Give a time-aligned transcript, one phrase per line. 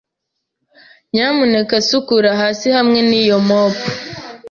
[1.13, 3.83] Nyamuneka sukura hasi hamwe niyi mope.